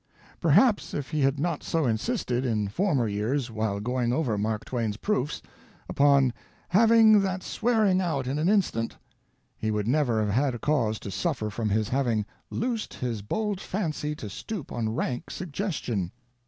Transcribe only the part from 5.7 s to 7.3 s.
upon 'having